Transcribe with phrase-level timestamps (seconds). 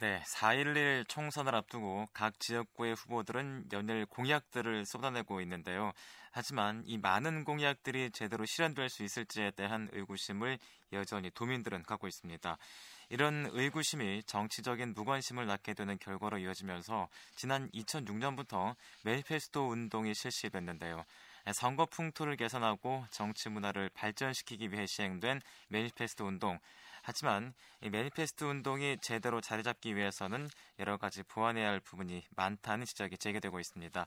[0.00, 5.90] 네, 4.11 총선을 앞두고 각 지역구의 후보들은 연일 공약들을 쏟아내고 있는데요.
[6.30, 10.60] 하지만 이 많은 공약들이 제대로 실현될 수 있을지에 대한 의구심을
[10.92, 12.58] 여전히 도민들은 갖고 있습니다.
[13.08, 21.04] 이런 의구심이 정치적인 무관심을 낳게 되는 결과로 이어지면서 지난 2006년부터 매니페스토 운동이 실시됐는데요.
[21.52, 26.60] 선거 풍토를 개선하고 정치 문화를 발전시키기 위해 시행된 매니페스토 운동.
[27.08, 30.46] 하지만 이 매니페스트 운동이 제대로 자리 잡기 위해서는
[30.78, 34.06] 여러 가지 보완해야 할 부분이 많다는 지적이 제기되고 있습니다.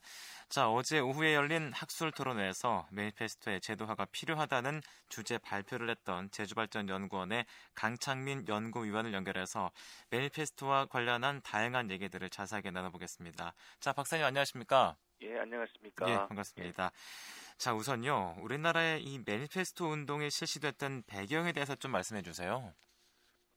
[0.49, 9.13] 자, 어제 오후에 열린 학술 토론회에서 매니페스토의 제도화가 필요하다는 주제 발표를 했던 제주발전연구원의 강창민 연구위원을
[9.13, 9.71] 연결해서
[10.11, 13.55] 매니페스토와 관련한 다양한 얘기들을 자세하게 나눠보겠습니다.
[13.79, 14.95] 자, 박사님 안녕하십니까?
[15.23, 16.07] 예, 안녕하십니까?
[16.07, 16.85] 예, 반갑습니다.
[16.85, 16.89] 예.
[17.57, 18.35] 자, 우선요.
[18.41, 22.71] 우리나라의 이 매니페스토 운동이 실시됐던 배경에 대해서 좀 말씀해 주세요.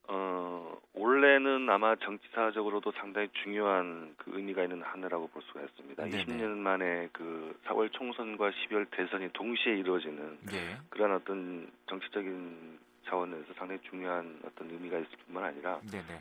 [0.07, 6.05] 어, 원래는 아마 정치사적으로도 상당히 중요한 그 의미가 있는 한 해라고 볼 수가 있습니다.
[6.05, 6.25] 네네.
[6.25, 10.77] 20년 만에 그 4월 총선과 12월 대선이 동시에 이루어지는 예.
[10.91, 16.21] 그런 어떤 정치적인 차원에서 상당히 중요한 어떤 의미가 있을 뿐만 아니라 네네.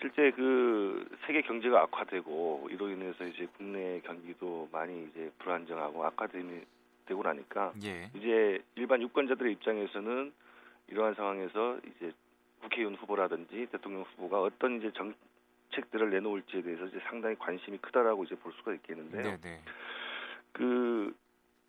[0.00, 7.72] 실제 그 세계 경제가 악화되고 이로 인해서 이제 국내 경기도 많이 이제 불안정하고 악화되고 나니까
[7.84, 8.10] 예.
[8.14, 10.32] 이제 일반 유권자들의 입장에서는
[10.88, 12.12] 이러한 상황에서 이제
[12.60, 18.52] 국회의원 후보라든지 대통령 후보가 어떤 이제 정책들을 내놓을지에 대해서 이제 상당히 관심이 크다라고 이제 볼
[18.54, 19.22] 수가 있겠는데요.
[19.22, 19.40] 네네.
[19.40, 19.62] 네.
[20.52, 21.14] 그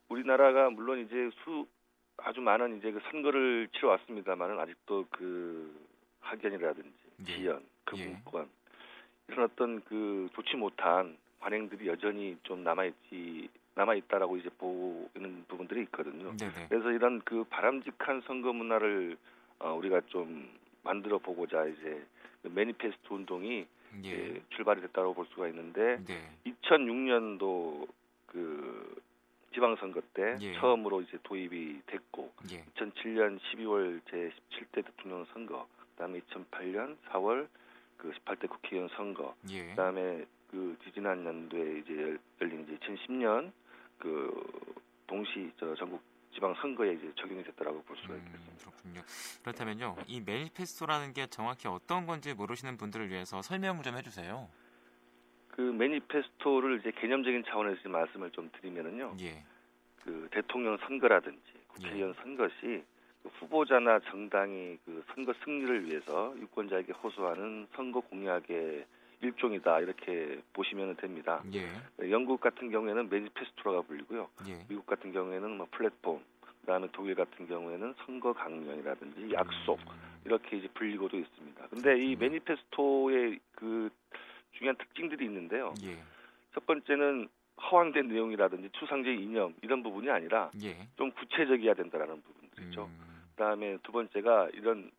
[0.09, 1.68] 우리나라가 물론 이제 수
[2.18, 5.73] 아주 많은 이제 그 선거를 치러 왔습니다만은 아직도 그
[6.22, 6.92] 학연이라든지
[7.28, 7.36] 예.
[7.36, 9.34] 지연, 금융권 예.
[9.34, 15.84] 이런 어떤 그 좋지 못한 관행들이 여전히 좀 남아 있지 남아 있다라고 이제 보이는 부분들이
[15.84, 16.36] 있거든요.
[16.36, 16.53] 네네.
[16.53, 16.66] 네.
[16.68, 19.18] 그래서 이런 그 바람직한 선거 문화를
[19.59, 20.50] 어, 우리가 좀
[20.90, 22.04] 만들어 보고자 이제
[22.42, 23.68] 그 매니페스토 운동이
[24.06, 24.09] 예.
[24.09, 26.31] 예, 출발이 됐다고 볼 수가 있는데 네.
[26.64, 27.88] 2006년도
[28.26, 29.02] 그
[29.54, 30.54] 지방선거 때 예.
[30.56, 32.63] 처음으로 이제 도입이 됐고 예.
[32.75, 37.47] 2007년 12월 제 17대 대통령 선거 그다음에 2008년 4월
[37.97, 39.68] 그 18대 국회의원 선거 예.
[39.69, 43.52] 그다음에 그 지지난 연도에 이제 열린 이제 2010년
[44.00, 44.74] 그
[45.06, 46.02] 동시 저 전국
[46.34, 48.51] 지방 선거에 이제 적용이 됐다라고 볼 수가 음, 있겠습니다.
[48.51, 49.01] 음, 그렇군요.
[49.44, 54.47] 그렇다면요, 이 매니페스토라는 게 정확히 어떤 건지 모르시는 분들을 위해서 설명을 좀 해주세요.
[55.50, 59.44] 그 매니페스토를 이제 개념적인 차원에서 말씀을 좀 드리면은요, 예.
[60.03, 62.22] 그 대통령 선거라든지 국회의원 예.
[62.22, 62.84] 선거시
[63.22, 68.85] 그 후보자나 정당이 그 선거 승리를 위해서 유권자에게 호소하는 선거 공약의
[69.22, 71.44] 일종이다 이렇게 보시면 됩니다.
[71.53, 71.69] 예.
[72.09, 74.30] 영국 같은 경우에는 매니페스토라가 불리고요.
[74.47, 74.66] 예.
[74.68, 76.22] 미국 같은 경우에는 뭐 플랫폼,
[76.62, 80.19] 그다음에 독일 같은 경우에는 선거 강령이라든지 약속 음.
[80.25, 81.68] 이렇게 이제 불리고도 있습니다.
[81.68, 83.90] 근데 이 매니페스토의 그
[84.53, 85.74] 중요한 특징들이 있는데요.
[85.84, 85.97] 예.
[86.53, 87.28] 첫 번째는
[87.72, 90.88] 허황된 내용이라든지 추상적 이념 이런 부분이 아니라 예.
[90.96, 92.86] 좀 구체적이어야 된다라는 부분들이죠.
[92.86, 93.09] 음.
[93.31, 94.91] 그다음에 두 번째가 이런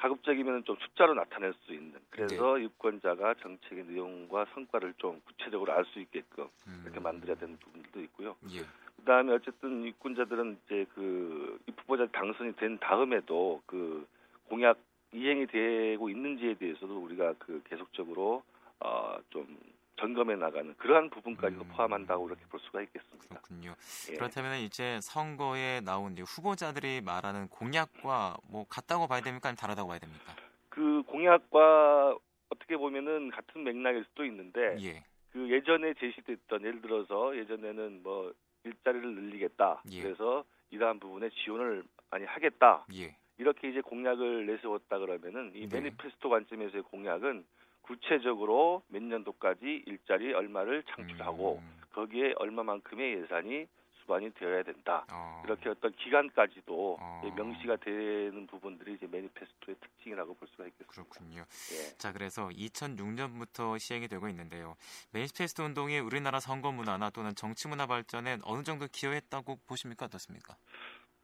[0.00, 2.64] 가급적이면 좀 숫자로 나타낼 수 있는 그래서 네.
[2.64, 6.82] 유권자가 정책의 내용과 성과를 좀 구체적으로 알 수 있게끔 음.
[6.84, 8.36] 이렇게 만들어야 되는 부분들도 있고요.
[8.52, 8.60] 예.
[8.96, 14.06] 그다음에 어쨌든 유권자들은 이제 그 후보자 당선이 된 다음에도 그
[14.48, 14.78] 공약
[15.12, 18.42] 이행이 되고 있는지에 대해서도 우리가 그 계속적으로
[18.78, 19.58] 어좀
[20.00, 21.68] 점검해 나가는 그러한 부분까지도 음.
[21.68, 23.28] 포함한다고 이렇게 볼 수가 있겠습니다.
[23.28, 23.74] 그렇군요.
[24.10, 24.14] 예.
[24.14, 30.34] 그렇다면 이제 선거에 나온 후보자들이 말하는 공약과 뭐 같다고 봐야 됩니까, 아니면 다르다고 봐야 됩니까?
[30.70, 32.16] 그 공약과
[32.48, 35.04] 어떻게 보면은 같은 맥락일 수도 있는데 예.
[35.32, 38.32] 그 예전에 제시됐던 예를 들어서 예전에는 뭐
[38.64, 39.82] 일자리를 늘리겠다.
[39.92, 40.02] 예.
[40.02, 42.86] 그래서 이러한 부분에 지원을 많이 하겠다.
[42.94, 43.16] 예.
[43.38, 45.80] 이렇게 이제 공약을 내세웠다 그러면은 이 네.
[45.80, 47.44] 매니페스토 관점에서의 공약은
[47.82, 51.80] 구체적으로 몇 년도까지 일자리 얼마를 창출하고 음.
[51.92, 53.66] 거기에 얼마만큼의 예산이
[54.10, 55.06] 수반이 되어야 된다.
[55.12, 55.42] 어.
[55.44, 57.32] 이렇게 어떤 기간까지도 어.
[57.36, 60.92] 명시가 되는 부분들이 이제 매니페스토의 특징이라고 볼 수가 있겠습니다.
[60.92, 61.40] 그렇군요.
[61.42, 61.96] 예.
[61.96, 64.74] 자, 그래서 2006년부터 시행이 되고 있는데요.
[65.12, 70.06] 매니페스토 운동이 우리나라 선거 문화나 또는 정치 문화 발전에 어느 정도 기여했다고 보십니까?
[70.06, 70.56] 어떻습니까?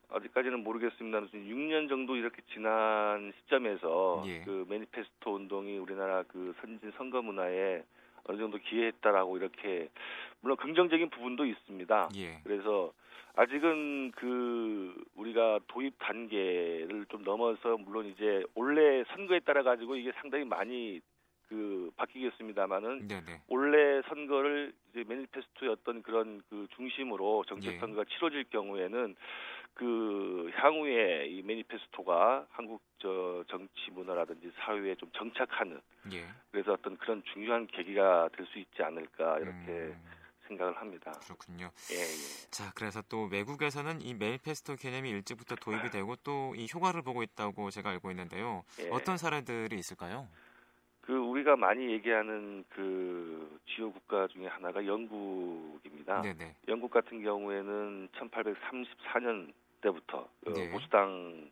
[0.09, 1.21] 아직까지는 모르겠습니다.
[1.21, 4.41] 6년 정도 이렇게 지난 시점에서 예.
[4.45, 7.83] 그 매니페스토 운동이 우리나라 그 선진 선거 문화에
[8.25, 9.89] 어느 정도 기여했다라고 이렇게
[10.41, 12.11] 물론 긍정적인 부분도 있습니다.
[12.17, 12.41] 예.
[12.45, 12.93] 그래서
[13.35, 20.45] 아직은 그 우리가 도입 단계를 좀 넘어서 물론 이제 올해 선거에 따라 가지고 이게 상당히
[20.45, 21.01] 많이
[21.49, 23.43] 그 바뀌 바뀌겠습니다만은 네네.
[23.49, 27.79] 원래 선거를 이제 매니페스토의 어떤 그런 그 중심으로 정책 예.
[27.79, 28.15] 선거가 예.
[28.15, 29.17] 치러질 경우에는
[29.75, 35.81] 그 향후에 이 매니페스토가 한국 저 정치 문화라든지 사회에 좀 정착하는
[36.13, 36.27] 예.
[36.51, 40.03] 그래서 어떤 그런 중요한 계기가 될 수 있지 않을까 이렇게 음.
[40.47, 41.11] 생각을 합니다.
[41.25, 41.71] 그렇군요.
[41.91, 42.51] 예, 예.
[42.51, 47.71] 자, 그래서 또 외국에서는 이 매니페스토 개념이 일찍부터 도입이 되고 또 이 효과를 보고 있다고
[47.71, 48.65] 제가 알고 있는데요.
[48.81, 48.89] 예.
[48.91, 50.29] 어떤 사례들이 있을까요?
[51.07, 56.21] 그 우리가 많이 얘기하는 그 주요 국가 중에 하나가 영국입니다.
[56.23, 56.57] 네네.
[56.67, 60.69] 영국 같은 경우에는 1834년 때부터 그 네.
[60.71, 61.49] 보수당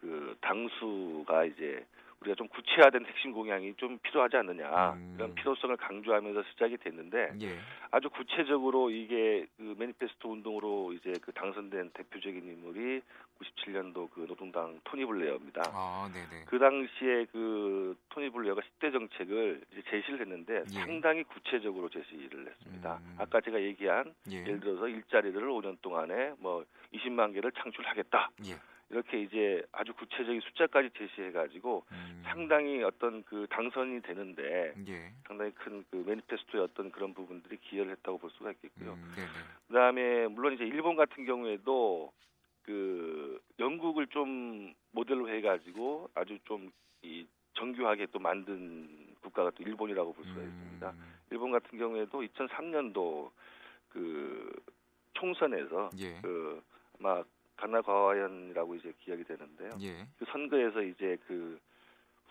[0.00, 1.84] 그 당수가 이제
[2.24, 5.14] 우리가 좀 구체화된 핵심 공약이 좀 필요하지 않느냐 음.
[5.16, 7.58] 이런 필요성을 강조하면서 시작이 됐는데 예.
[7.90, 13.02] 아주 구체적으로 이게 그 매니페스토 운동으로 이제 그 당선된 대표적인 인물이
[13.40, 15.62] 97년도 그 노동당 토니 블레어입니다.
[15.66, 16.08] 아,
[16.46, 20.80] 그 당시에 그 토니 블레어가 10대 정책을 이제 제시를 했는데 예.
[20.80, 22.98] 상당히 구체적으로 제시를 했습니다.
[23.02, 23.16] 음.
[23.18, 24.40] 아까 제가 얘기한 예.
[24.40, 28.30] 예를 들어서 일자리를 5년 동안에 뭐 20만 개를 창출하겠다.
[28.46, 28.73] 예.
[28.90, 32.22] 이렇게 이제 아주 구체적인 숫자까지 제시해가지고 음.
[32.24, 35.12] 상당히 어떤 그 당선이 되는데 예.
[35.26, 38.92] 상당히 큰 그 매니페스토의 어떤 그런 부분들이 기여를 했다고 볼 수가 있겠고요.
[38.92, 39.14] 음,
[39.68, 42.12] 그다음에 물론 이제 일본 같은 경우에도
[42.62, 46.70] 그 영국을 좀 모델로 해가지고 아주 좀
[47.04, 48.88] 이 정교하게 또 만든
[49.20, 50.46] 국가가 또 일본이라고 볼 수가 음.
[50.48, 50.94] 있습니다.
[51.30, 53.30] 일본 같은 경우에도 2003년도
[53.90, 54.50] 그
[55.12, 56.20] 총선에서 예.
[56.22, 56.62] 그
[56.98, 57.22] 아마
[57.64, 59.70] 가나과와현이라고 이제 기억이 되는데요.
[59.80, 60.06] 예.
[60.18, 61.58] 그 선거에서 이제 그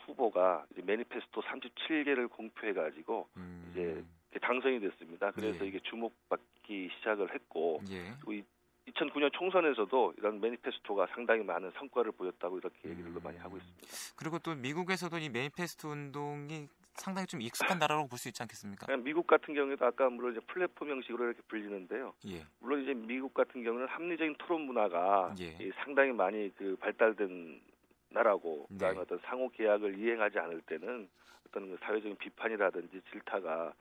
[0.06, 3.72] 후보가 이제 매니페스토 37개를 공표해 가지고 음.
[3.72, 4.04] 이제
[4.40, 5.32] 당선이 됐습니다.
[5.32, 5.70] 그래서 예.
[5.70, 8.14] 이게 주목받기 시작을 했고 예.
[8.24, 8.46] 그리고
[8.90, 13.20] 2009년 총선에서도 이런 매니페스토가 상당히 많은 성과를 보였다고 이렇게 얘기를 음.
[13.24, 13.88] 많이 하고 있습니다.
[14.18, 18.96] 그리고 또 미국에서도 이 매니페스토 운동이 상당히 좀 익숙한 나라라고 볼 수 있지 않겠습니까?
[18.98, 22.14] 미국 같은 경우에도 아까 물론 이제 플랫폼 형식으로 이렇게 불리는데요.
[22.28, 22.46] 예.
[22.60, 25.72] 물론 이제 미국 같은 경우는 합리적인 토론 문화가 예.
[25.84, 27.62] 상당히 많이 그 발달된
[28.10, 28.76] 나라고 네.
[28.76, 29.02] 그다음에 네.
[29.02, 31.10] 어떤 상호 계약을 이행하지 않을 때는
[31.48, 33.74] 어떤 그 사회적인 비판이라든지 질타가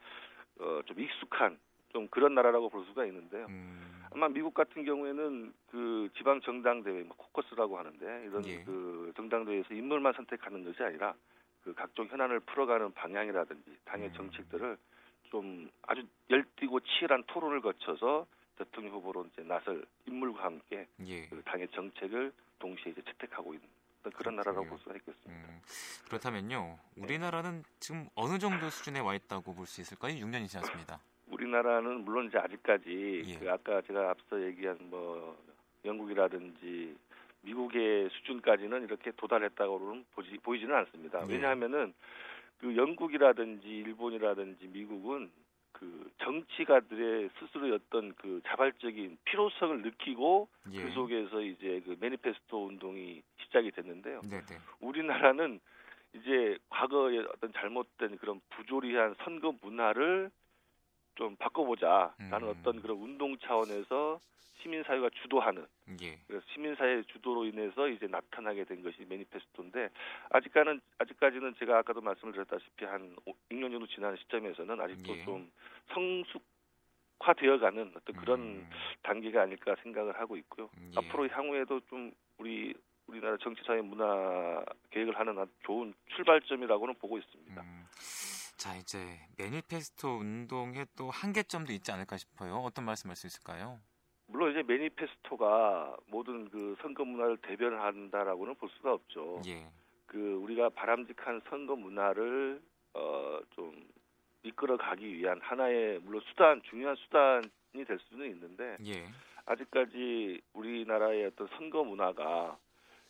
[0.58, 1.58] 어, 좀 익숙한
[1.92, 3.46] 좀 그런 나라라고 볼 수가 있는데요.
[3.46, 4.02] 음.
[4.10, 8.62] 아마 미국 같은 경우에는 그 지방 정당 대회, 뭐 코커스라고 하는데 이런 예.
[8.64, 11.14] 그 정당 대회에서 인물만 선택하는 것이 아니라
[11.62, 14.12] 그 각종 현안을 풀어가는 방향이라든지 당의 음.
[14.14, 14.76] 정책들을
[15.30, 18.26] 좀 아주 열띠고 치열한 토론을 거쳐서
[18.56, 21.26] 대통령 후보로 이제 나설 인물과 함께 예.
[21.28, 23.66] 그 당의 정책을 동시에 이제 채택하고 있는
[24.14, 25.30] 그런 나라라고 볼 수가 있겠습니다.
[25.30, 25.60] 음,
[26.06, 27.02] 그렇다면요, 네.
[27.04, 27.68] 우리나라는 네.
[27.78, 30.14] 지금 어느 정도 수준에 와 있다고 볼 수 있을까요?
[30.14, 31.00] 6년이 지났습니다.
[31.28, 33.38] 우리나라는 물론 이제 아직까지 예.
[33.38, 35.40] 그 아까 제가 앞서 얘기한 뭐
[35.84, 36.96] 영국이라든지
[37.42, 41.24] 미국의 수준까지는 이렇게 도달했다고는 보지, 보이지는 않습니다.
[41.26, 41.34] 네.
[41.34, 41.92] 왜냐하면은
[42.58, 45.30] 그 영국이라든지 일본이라든지 미국은
[45.72, 50.82] 그 정치가들의 스스로의 어떤 그 자발적인 필요성을 느끼고 예.
[50.82, 54.20] 그 속에서 이제 그 매니페스토 운동이 시작이 됐는데요.
[54.20, 54.44] 네네.
[54.46, 54.56] 네.
[54.80, 55.58] 우리나라는
[56.14, 60.30] 이제 과거의 어떤 잘못된 그런 부조리한 선거 문화를
[61.14, 62.54] 좀 바꿔보자라는 음.
[62.58, 64.20] 어떤 그런 운동 차원에서
[64.62, 65.66] 시민사회가 주도하는
[66.02, 66.18] 예.
[66.26, 69.88] 그래서 시민사회 주도로 인해서 이제 나타나게 된 것이 매니페스토인데
[70.30, 73.16] 아직까지는 아직까지는 제가 아까도 말씀을 드렸다시피 한
[73.50, 75.24] 6년 정도 지난 시점에서는 아직도 예.
[75.24, 75.50] 좀
[75.92, 76.42] 성숙
[77.18, 78.70] 화되어가는 어떤 그런 음.
[79.02, 80.70] 단계가 아닐까 생각을 하고 있고요.
[80.80, 80.90] 예.
[80.96, 82.74] 앞으로 향후에도 좀 우리
[83.06, 87.62] 우리나라 정치사회 문화 계획을 하는 좋은 출발점이라고는 보고 있습니다.
[87.62, 87.84] 음.
[88.62, 92.58] 자 이제 매니페스토 운동에 또 한계점도 있지 않을까 싶어요.
[92.58, 93.80] 어떤 말씀할 수 있을까요?
[94.26, 99.42] 물론 이제 매니페스토가 모든 그 선거 문화를 대변한다라고는 볼 수가 없죠.
[99.46, 99.68] 예.
[100.06, 103.84] 그 우리가 바람직한 선거 문화를 어좀
[104.44, 109.08] 이끌어 가기 위한 하나의 물론 수단 중요한 수단이 될 수는 있는데 예.
[109.44, 112.56] 아직까지 우리나라의 어떤 선거 문화가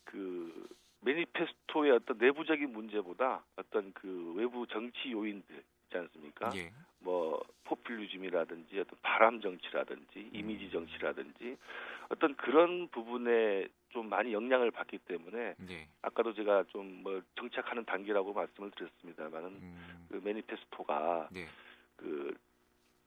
[0.05, 0.67] 그
[1.03, 6.51] 매니페스토의 어떤 내부적인 문제보다 어떤 그 외부 정치 요인들 있지 않습니까?
[6.57, 6.73] 예.
[7.01, 10.31] 뭐 포퓰리즘이라든지 어떤 바람 정치라든지 음.
[10.33, 11.57] 이미지 정치라든지
[12.09, 15.89] 어떤 그런 부분에 좀 많이 영향을 받기 때문에 네.
[16.01, 20.07] 아까도 제가 좀 뭐 정착하는 단계라고 말씀을 드렸습니다만은 음.
[20.09, 21.47] 그 매니페스토가 네.
[21.97, 22.37] 그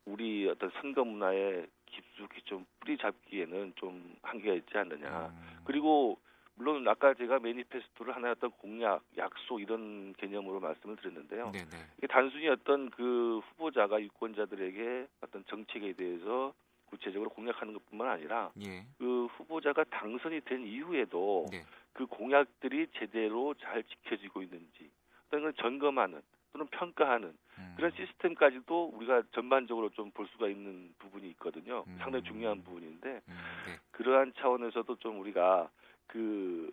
[0.06, 5.28] 우리 어떤 선거 문화에 깊숙이 좀 뿌리 잡기에는 좀 한계가 있지 않느냐.
[5.28, 5.62] 음.
[5.64, 6.20] 그리고
[6.56, 11.52] 물론 아까 제가 매니페스토를 하나의 어떤 공약, 약속 이런 개념으로 말씀을 드렸는데요.
[11.52, 11.70] 네네.
[11.98, 16.54] 이게 단순히 어떤 그 후보자가 유권자들에게 어떤 정책에 대해서
[16.86, 18.86] 구체적으로 공약하는 것뿐만 아니라 예.
[18.98, 21.64] 그 후보자가 당선이 된 이후에도 네.
[21.94, 24.90] 그 공약들이 제대로 잘 지켜지고 있는지
[25.28, 26.22] 어떤 걸 점검하는
[26.54, 27.74] 또는 평가하는 음.
[27.76, 31.84] 그런 시스템까지도 우리가 전반적으로 좀 볼 수가 있는 부분이 있거든요.
[31.88, 31.98] 음.
[32.00, 33.78] 상당히 중요한 부분인데 음, 네.
[33.92, 35.70] 그러한 차원에서도 좀 우리가
[36.08, 36.70] 그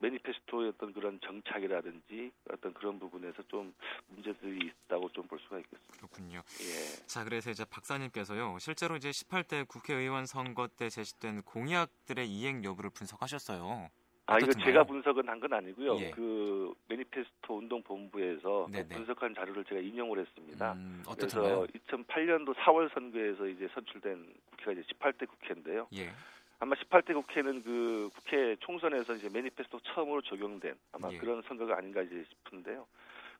[0.00, 3.74] 매니페스토의 어떤 그런 정착이라든지 어떤 그런 부분에서 좀
[4.08, 5.96] 문제들이 있다고 좀 볼 수가 있겠습니다.
[5.96, 6.38] 그렇군요.
[6.62, 7.06] 예.
[7.06, 8.58] 자, 그래서 이제 박사님께서요.
[8.60, 13.90] 실제로 이제 18대 국회의원 선거 때 제시된 공약들의 이행 여부를 분석하셨어요.
[14.26, 14.64] 아 이거 어떻든가요?
[14.66, 15.96] 제가 분석은 한 건 아니고요.
[15.98, 16.10] 예.
[16.12, 18.88] 그 매니페스토 운동 본부에서 네네.
[18.94, 20.72] 분석한 자료를 제가 인용을 했습니다.
[20.74, 21.66] 음, 그래서 어떻든가요?
[21.66, 25.88] 2008년도 4월 선거에서 이제 선출된 국회가 이제 18대 국회인데요.
[25.94, 26.12] 예.
[26.60, 31.18] 아마 18대 국회는 그 국회 총선에서 이제 매니페스토 처음으로 적용된 아마 예.
[31.18, 32.86] 그런 선거가 아닌가 이제 싶은데요.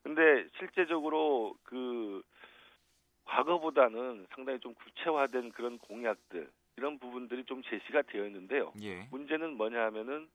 [0.03, 2.23] 근데 실제적으로 그
[3.25, 8.71] 과거보다는 상당히 좀 구체화된 그런 공약들 이런 부분들이 좀 제시가 되어 있는데요.
[8.81, 9.07] 예.
[9.11, 10.29] 문제는 뭐냐 하면은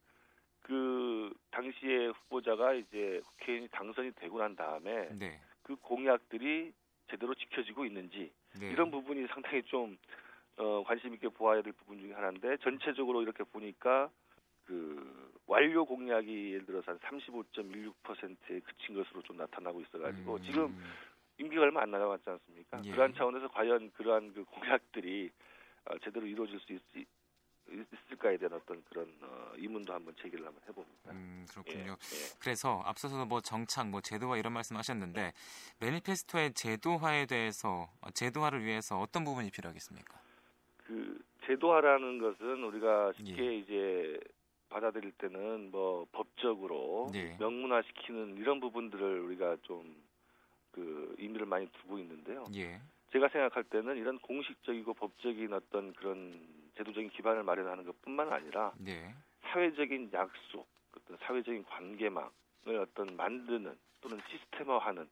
[0.61, 5.41] 그 당시에 후보자가 이제 국회의원이 당선이 되고 난 다음에 네.
[5.63, 6.73] 그 공약들이
[7.11, 8.71] 제대로 지켜지고 있는지 네.
[8.71, 9.97] 이런 부분이 상당히 좀
[10.57, 14.11] 어, 관심 있게 보아야 될 부분 중에 하나인데 전체적으로 이렇게 보니까
[14.67, 20.77] 그 완료 공약이 예를 들어서 한 35.16%에 그친 것으로 좀 나타나고 있어가지고 음, 지금
[21.39, 22.81] 임기가 얼마 안 남았지 않습니까?
[22.85, 22.91] 예.
[22.91, 25.31] 그러한 차원에서 과연 그러한 그 공약들이
[25.87, 26.81] 어, 제대로 이루어질 수 있,
[27.69, 31.11] 있을까에 대한 어떤 그런 어, 의문도 한번 제기를 한번 해봅니다.
[31.11, 31.93] 음, 예, 그렇군요.
[31.93, 32.39] 예.
[32.41, 35.33] 그래서 앞서서도 뭐 정착, 뭐 제도화 이런 말씀하셨는데
[35.81, 40.24] 매니페스토의 제도화에 대해서 어, 제도화를 위해서 어떤 부분이 필요하겠습니까?
[41.45, 43.57] 그 제도화라는 것은 우리가 쉽게 예.
[43.57, 44.21] 이제
[44.69, 47.37] 받아들일 때는 뭐 법적으로 네.
[47.39, 50.05] 명문화시키는 이런 부분들을 우리가 좀
[50.75, 52.45] 그 의미를 많이 두고 있는데요.
[52.57, 52.81] 예.
[53.13, 56.37] 제가 생각할 때는 이런 공식적이고 법적인 어떤 그런
[56.77, 59.15] 제도적인 기반을 마련하는 것뿐만 아니라 네.
[59.45, 65.09] 사회적인 약속, 어떤 사회적인 관계망을 어떤 만드는 또는 시스템화하는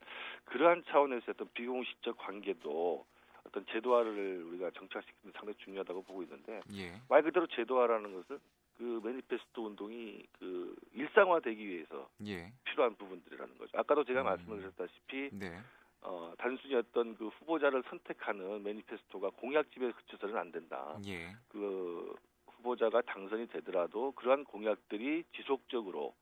[0.46, 3.06] 그러한 차원에서 어떤 비공식적 관계도
[3.52, 6.94] 어떤 제도화를 우리가 정착시키는 데 상당히 중요하다고 보고 있는데 예.
[7.08, 8.40] 말 그대로 제도화라는 것은
[8.78, 12.50] 그 매니페스토 운동이 그 일상화되기 위해서 예.
[12.64, 13.78] 필요한 부분들이라는 거죠.
[13.78, 14.24] 아까도 제가 음.
[14.24, 15.60] 말씀을 드렸다시피 네.
[16.00, 20.98] 어, 단순히 어떤 그 후보자를 선택하는 매니페스토가 공약집에 그쳐서는 안 된다.
[21.06, 21.36] 예.
[21.48, 22.16] 그
[22.46, 26.14] 후보자가 당선이 되더라도 그러한 공약들이 지속적으로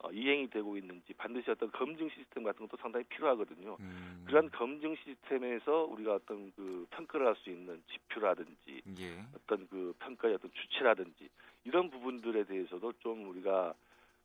[0.00, 3.76] 어, 이행이 되고 있는지 반드시 어떤 검증 시스템 같은 것도 상당히 필요하거든요.
[3.80, 4.24] 음.
[4.26, 9.24] 그런 검증 시스템에서 우리가 어떤 그 평가를 할 수 있는 지표라든지 예.
[9.34, 11.28] 어떤 그 평가의 어떤 주체라든지
[11.64, 13.74] 이런 부분들에 대해서도 좀 우리가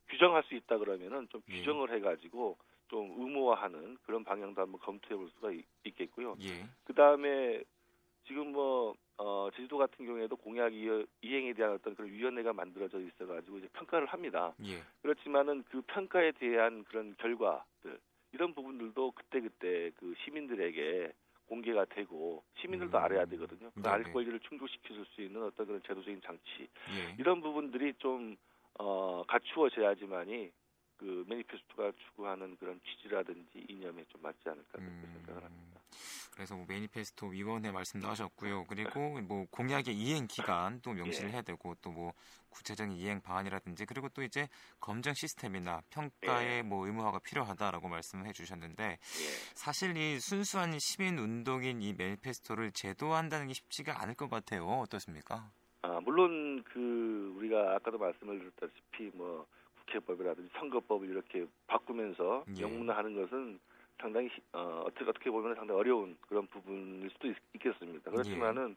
[0.10, 1.60] 규정할 수 있다 그러면은 좀 예.
[1.60, 5.66] 규정을 해가지고 좀 의무화하는 그런 방향도 한번 검토해 볼 수가 있,
[5.96, 6.66] 겠고요 예.
[6.86, 7.64] 그 다음에
[8.26, 13.60] 지금 뭐 어, 제주도 같은 경우에도 공약 이- 이행에 대한 어떤 그런 위원회가 만들어져 있어가지고
[13.60, 14.54] 이제 평가를 합니다.
[14.66, 14.82] 예.
[15.02, 18.00] 그렇지만은 그 평가에 대한 그런 결과들
[18.32, 21.14] 이런 부분들도 그때 그때 그 시민들에게
[21.46, 23.04] 공개가 되고 시민들도 음.
[23.04, 23.70] 알아야 되거든요.
[23.76, 24.02] 그 알.
[24.12, 27.16] 권리를 충족시켜줄 수 있는 어떤 그런 제도적인 장치 예.
[27.20, 28.36] 이런 부분들이 좀
[28.80, 30.52] 어, 갖추어져야지만이
[30.98, 35.12] 그 매니페스토가 추구하는 그런 취지라든지 이념에 좀 맞지 않을까 그렇게 음.
[35.18, 35.82] 생각을 합니다.
[36.34, 38.66] 그래서 뭐 매니페스토 위원회 말씀도 하셨고요.
[38.66, 41.34] 그리고 뭐 공약의 이행 기간 또 명시를 예.
[41.34, 42.14] 해야 되고 또 뭐
[42.50, 44.48] 구체적인 이행 방안이라든지 그리고 또 이제
[44.80, 46.62] 검증 시스템이나 평가의 예.
[46.62, 48.98] 뭐 의무화가 필요하다라고 말씀을 해주셨는데 예.
[49.56, 54.66] 사실 이 순수한 시민 운동인 이 매니페스토를 제도화한다는 게 쉽지가 않을 것 같아요.
[54.66, 55.52] 어떻습니까?
[55.82, 59.46] 아, 물론 그 우리가 아까도 말씀을 드렸다시피 뭐
[59.86, 62.62] 국회법이라든지 선거법을 이렇게 바꾸면서 예.
[62.62, 63.60] 명문화하는 것은
[64.00, 68.76] 상당히 히- 어, 어떻게 어떻게 보면 상당히 어려운 그런 부분일 수도 있, 겠습니다 그렇지만은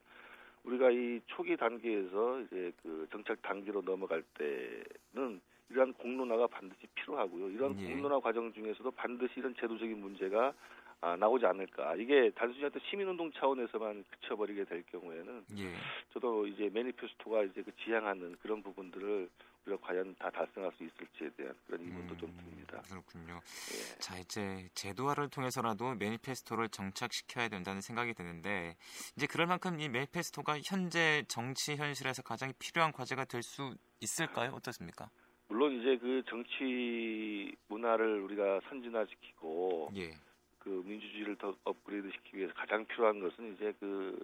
[0.65, 7.51] 우리가 이 초기 단계에서 이제 그 정착 단계로 넘어갈 때는 이러한 공론화가 반드시 필요하고요.
[7.51, 7.89] 이런 예.
[7.93, 10.53] 공론화 과정 중에서도 반드시 이런 제도적인 문제가
[11.01, 11.95] 아, 나오지 않을까.
[11.97, 15.73] 이게 단순히 어떤 시민운동 차원에서만 그쳐버리게 될 경우에는 예.
[16.13, 19.29] 저도 이제 매니페스토가 이제 그 지향하는 그런 부분들을
[19.67, 22.81] 우리가 과연 다 달성할 수 있을지에 대한 그런 의문도 좀 음, 듭니다.
[22.89, 23.35] 그렇군요.
[23.35, 23.99] 예.
[23.99, 28.77] 자 이제 제도화를 통해서라도 매니페스토를 정착시켜야 된다는 생각이 드는데
[29.17, 34.51] 이제 그럴 만큼 이 매니페스토가 현재 정치 현실에서 가장 필요한 과제가 될 수 있을까요?
[34.55, 35.09] 어떻습니까?
[35.49, 40.11] 물론 이제 그 정치 문화를 우리가 선진화시키고 예,
[40.59, 44.19] 그 민주주의를 더 업그레이드 시키기 위해서 가장 필요한 것은 이제 그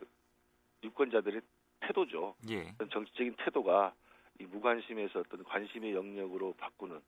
[0.83, 1.41] 유권자들의
[1.81, 2.35] 태도죠.
[2.51, 3.95] 예, 정치적인 태도가
[4.41, 6.99] 이 무관심에서 어떤 관심의 영역으로 바꾸는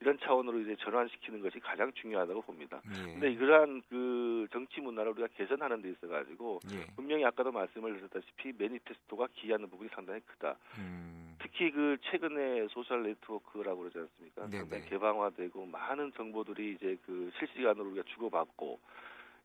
[0.00, 2.80] 이런 차원으로 이제 전환시키는 것이 가장 중요하다고 봅니다.
[2.90, 3.12] 예.
[3.12, 6.86] 근데 이러한 그 정치 문화를 우리가 개선하는 데 있어 가지고 예.
[6.94, 10.56] 분명히 아까도 말씀을 드렸다시피 매니페스토가 기여하는 부분이 상당히 크다.
[10.78, 11.36] 음.
[11.40, 14.46] 특히 그 최근에 소셜 네트워크라고 그러지 않습니까?
[14.46, 14.58] 네네.
[14.58, 18.78] 상당히 개방화되고 많은 정보들이 이제 그 실시간으로 우리가 주고받고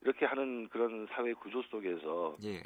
[0.02, 2.62] 이렇게 하는 그런 사회 구조 속에서 예.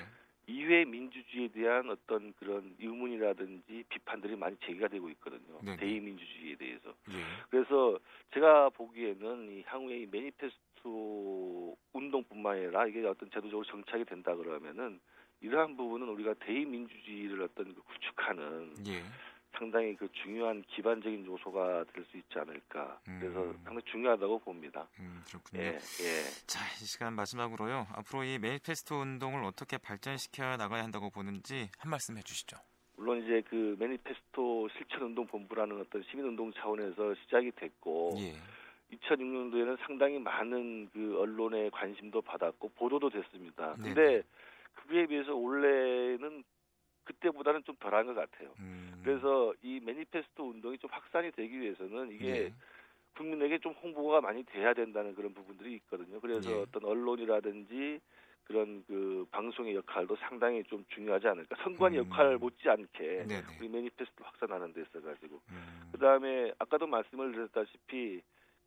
[0.48, 5.60] 이회 민주주의에 대한 어떤 그런 의문이라든지 비판들이 많이 제기가 되고 있거든요.
[5.62, 5.78] 네네.
[5.78, 6.90] 대의 민주주의에 대해서.
[7.10, 7.24] 예.
[7.50, 8.00] 그래서
[8.34, 15.02] 제가 보기에는 이 향후에 이 매니페스토 운동뿐만 아니라 이게 어떤 제도적으로 정착이 된다 그러면은
[15.42, 19.04] 이러한 부분은 우리가 대의 민주주의를 어떤 그 구축하는 예.
[19.58, 23.00] 상당히 그 중요한 기반적인 요소가 될 수 있지 않을까.
[23.04, 23.54] 그래서 음.
[23.64, 24.88] 상당히 중요하다고 봅니다.
[25.00, 25.62] 음, 그렇군요.
[25.62, 26.24] 예, 예.
[26.48, 27.88] 자, 이 시간 마지막으로요.
[27.96, 32.56] 앞으로 이 매니페스토 운동을 어떻게 발전시켜 나가야 한다고 보는지 한 말씀 해주시죠.
[32.96, 38.34] 물론 이제 그 매니페스토 실천운동본부라는 어떤 시민운동 차원에서 시작이 됐고 예.
[38.96, 43.76] 2006년도에는 상당히 많은 그 언론의 관심도 받았고 보도도 됐습니다.
[43.78, 44.24] 네, 근데 네네.
[44.88, 46.44] 그에 비해서 올해는
[47.08, 48.54] 그때보다는 좀 덜한 것 같아요.
[48.60, 49.02] 음.
[49.04, 52.54] 그래서 이 매니페스토 운동이 좀 확산이 되기 위해서는 이게 예.
[53.16, 56.20] 국민에게 좀 홍보가 많이 돼야 된다는 그런 부분들이 있거든요.
[56.20, 56.56] 그래서 예.
[56.62, 58.00] 어떤 언론이라든지
[58.44, 61.56] 그런 그 방송의 역할도 상당히 좀 중요하지 않을까.
[61.64, 62.06] 선관위 음.
[62.06, 63.44] 역할 못지않게 네네.
[63.60, 65.42] 우리 매니페스토 확산하는 데 있어가지고.
[65.50, 65.90] 음.
[65.92, 68.22] 그 다음에 아까도 말씀을 드렸다시피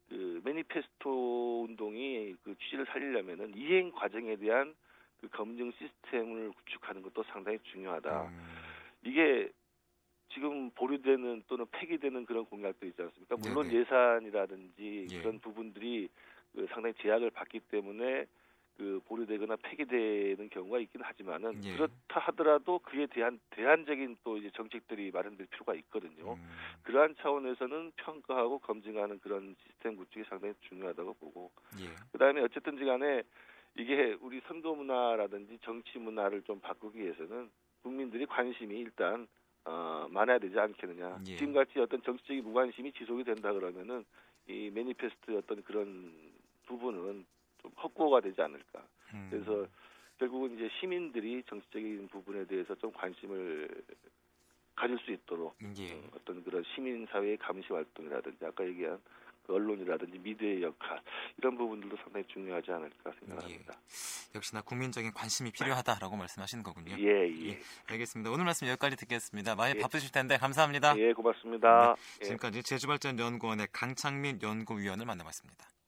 [0.09, 4.75] 그 매니페스토 운동이 그 취지를 살리려면은 이행 과정에 대한
[5.21, 8.23] 그 검증 시스템을 구축하는 것도 상당히 중요하다.
[8.29, 8.39] 음.
[9.05, 9.51] 이게
[10.33, 13.37] 지금 보류되는 또는 폐기되는 그런 공약도 있지 않습니까?
[13.37, 13.81] 물론 네네.
[13.81, 15.19] 예산이라든지 예.
[15.21, 16.09] 그런 부분들이
[16.53, 18.27] 그 상당히 제약을 받기 때문에
[18.77, 21.75] 그 보류되거나 폐기되는 경우가 있긴 하지만은 예.
[21.75, 26.35] 그렇다 하더라도 그에 대한 대안적인 또 이제 정책들이 마련될 필요가 있거든요.
[26.35, 26.49] 음.
[26.85, 31.89] 그러한 차원에서는 평가하고 검증하는 그런 시스템 구축이 상당히 중요하다고 보고 예.
[32.13, 33.23] 그다음에 어쨌든지 간에
[33.77, 37.51] 이게 우리 선거 문화라든지 정치 문화를 좀 바꾸기 위해서는
[37.83, 39.27] 국민들이 관심이 일단
[39.65, 41.21] 어, 많아야 되지 않겠느냐.
[41.27, 41.37] 예.
[41.37, 44.05] 지금같이 어떤 정치적인 무관심이 지속이 된다 그러면은
[44.47, 46.13] 이 매니페스트 어떤 그런
[46.67, 47.27] 부분은
[47.63, 48.83] 좀 헛구가 되지 않을까.
[49.15, 49.29] 음.
[49.31, 49.67] 그래서
[50.19, 53.69] 결국은 이제 시민들이 정치적인 부분에 대해서 좀 관심을
[54.75, 55.93] 가질 수 있도록 예.
[55.93, 61.01] 어, 어떤 그런 시민 사회의 감시 활동이라든지 아까 얘기한 그 언론이라든지 미디어의 역할
[61.39, 63.75] 이런 부분들도 상당히 중요하지 않을까 생각합니다.
[63.75, 64.35] 예.
[64.35, 66.97] 역시나 국민적인 관심이 필요하다라고 말씀하시는 거군요.
[66.99, 67.49] 예, 예.
[67.51, 68.31] 예 알겠습니다.
[68.31, 69.55] 오늘 말씀 여기까지 듣겠습니다.
[69.55, 69.81] 많이 예.
[69.81, 70.97] 바쁘실 텐데 감사합니다.
[70.99, 71.95] 예, 고맙습니다.
[72.19, 75.71] 네, 지금까지 제주발전연구원의 강창민 연구위원을 만나봤습니다.